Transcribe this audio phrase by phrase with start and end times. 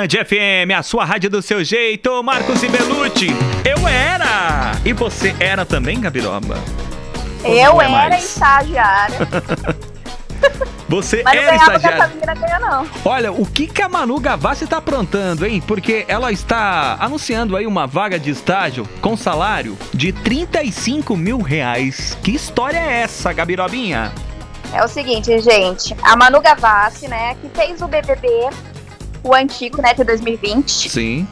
[0.00, 3.28] Band FM, a sua rádio do seu jeito, Marcos e Belucci.
[3.62, 4.72] Eu era!
[4.82, 6.58] E você era também, Gabiroba?
[7.44, 8.24] Ou Eu é era mais?
[8.24, 9.18] estagiária.
[10.88, 12.88] Você Mas não era menina ganha, não.
[13.04, 15.62] Olha, o que, que a Manu Gavassi tá aprontando, hein?
[15.64, 22.16] Porque ela está anunciando aí uma vaga de estágio com salário de 35 mil reais.
[22.22, 24.10] Que história é essa, Gabirobinha?
[24.72, 25.94] É o seguinte, gente.
[26.02, 28.28] A Manu Gavassi, né, que fez o BBB,
[29.22, 30.88] o antigo, né, de 2020.
[30.90, 31.26] Sim.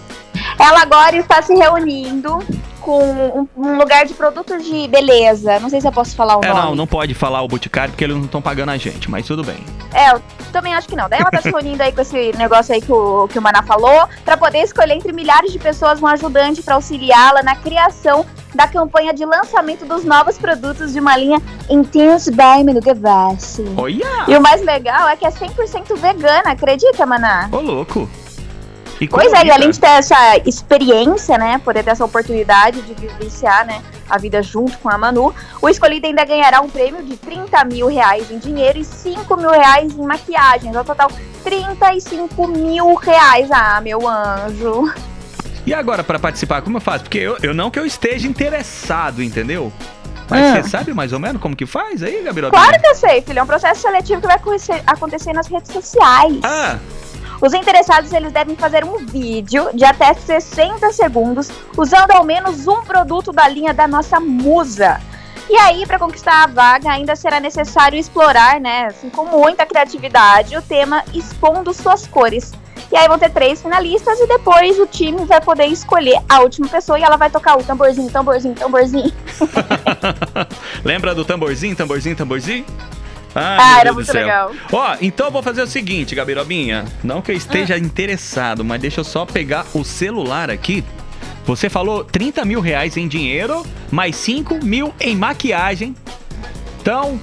[0.58, 2.39] Ela agora está se reunindo
[2.81, 5.58] com um, um lugar de produtos de beleza.
[5.58, 6.61] Não sei se eu posso falar o É, nome.
[6.62, 9.43] não, não pode falar o Boticário porque eles não estão pagando a gente, mas tudo
[9.45, 9.59] bem.
[9.92, 11.08] É, eu também acho que não.
[11.08, 13.62] Daí ela tá se reunindo aí com esse negócio aí que o, que o Maná
[13.62, 18.24] falou, pra poder escolher entre milhares de pessoas um ajudante pra auxiliá-la na criação
[18.54, 23.64] da campanha de lançamento dos novos produtos de uma linha Intense by Manu Gavassi.
[23.76, 24.24] Olha!
[24.26, 27.48] E o mais legal é que é 100% vegana, acredita, Maná?
[27.52, 28.08] Ô, louco!
[29.00, 32.95] E Pois é, e além de ter essa experiência, né, poder ter essa oportunidade de
[32.95, 37.17] vivenciar, né, a vida junto com a Manu, o escolhido ainda ganhará um prêmio de
[37.17, 41.11] 30 mil reais em dinheiro e 5 mil reais em maquiagens, ao total
[41.45, 44.92] 35 mil reais, ah, meu anjo.
[45.67, 47.05] E agora, pra participar, como eu faço?
[47.05, 49.73] Porque eu, eu não que eu esteja interessado, entendeu?
[50.31, 50.62] Mas Hum.
[50.62, 52.62] você sabe mais ou menos como que faz aí, Gabirobinha?
[52.62, 55.73] Claro que eu sei, filho, é um processo seletivo que vai acontecer- acontecer nas redes
[55.73, 56.39] sociais.
[56.45, 56.79] Ah,
[57.41, 62.83] Os interessados eles devem fazer um vídeo de até 60 segundos usando ao menos um
[62.83, 65.00] produto da linha da nossa musa.
[65.48, 70.55] E aí, para conquistar a vaga, ainda será necessário explorar, né, assim, com muita criatividade,
[70.56, 72.53] o tema expondo suas cores.
[72.92, 76.69] E aí vão ter três finalistas e depois o time vai poder escolher a última
[76.69, 79.12] pessoa e ela vai tocar o tamborzinho, tamborzinho, tamborzinho.
[80.84, 82.64] lembra do tamborzinho, tamborzinho, tamborzinho?
[83.39, 84.53] Ah, Ah, era Deus muito legal.
[84.72, 86.84] Ó, então eu vou fazer o seguinte, Gabirobinha.
[87.05, 87.78] Não que eu esteja Ah.
[87.78, 90.84] interessado, mas deixa eu só pegar o celular aqui.
[91.45, 95.95] Você falou 30 mil reais em dinheiro, mais 5 mil em maquiagem.
[96.80, 97.18] Então,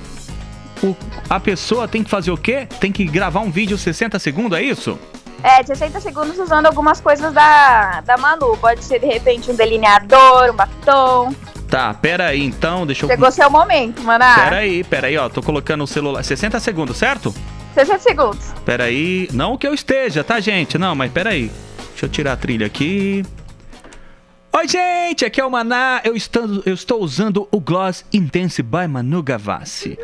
[0.83, 0.95] o-
[1.29, 2.67] a pessoa tem que fazer o quê?
[2.79, 4.97] Tem que gravar um vídeo 60 segundos, é isso?
[5.43, 8.57] É, 60 segundos usando algumas coisas da, da Manu.
[8.57, 11.35] Pode ser, de repente, um delineador, um batom.
[11.69, 13.09] Tá, pera aí então, deixa eu...
[13.09, 14.35] Chegou seu momento, maná.
[14.35, 16.23] Pera aí, pera aí, ó, tô colocando o celular...
[16.23, 17.33] 60 segundos, certo?
[17.73, 18.53] 60 segundos.
[18.65, 20.77] Pera aí, não que eu esteja, tá, gente?
[20.77, 21.51] Não, mas pera aí.
[21.89, 23.23] Deixa eu tirar a trilha aqui.
[24.57, 25.99] Oi, gente, aqui é o Maná.
[26.03, 29.97] Eu estou, eu estou usando o Gloss Intense by Manu Gavassi.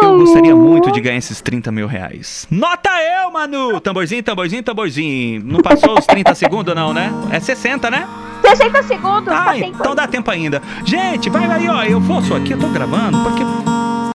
[0.00, 2.46] Eu gostaria muito de ganhar esses 30 mil reais.
[2.50, 3.80] Nota eu, Manu!
[3.80, 5.42] Tamborzinho, tamborzinho, tamborzinho.
[5.44, 7.12] Não passou os 30 segundos, não, né?
[7.30, 8.08] É 60, né?
[8.48, 10.62] 60 segundos, Ah, então dá tempo ainda.
[10.84, 11.82] Gente, vai aí, ó.
[11.82, 13.42] Eu vou só aqui, eu tô gravando, porque